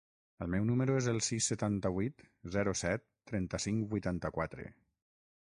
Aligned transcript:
El 0.43 0.47
meu 0.53 0.63
número 0.69 0.95
es 1.01 1.09
el 1.11 1.19
sis, 1.25 1.49
setanta-vuit, 1.51 2.25
zero, 2.57 2.75
set, 2.83 3.07
trenta-cinc, 3.33 3.87
vuitanta-quatre. 3.93 4.71